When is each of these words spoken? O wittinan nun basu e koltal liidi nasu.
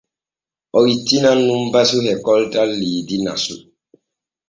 O 0.77 0.77
wittinan 0.85 1.39
nun 1.47 1.63
basu 1.73 1.99
e 2.13 2.15
koltal 2.27 2.69
liidi 2.79 3.17
nasu. 3.25 3.55